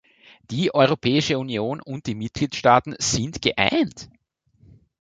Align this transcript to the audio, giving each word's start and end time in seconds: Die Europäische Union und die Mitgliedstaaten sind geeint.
Die 0.49 0.73
Europäische 0.73 1.37
Union 1.37 1.79
und 1.79 2.07
die 2.07 2.15
Mitgliedstaaten 2.15 2.95
sind 2.97 3.39
geeint. 3.39 4.09